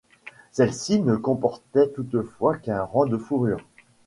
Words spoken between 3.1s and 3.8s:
fourrure.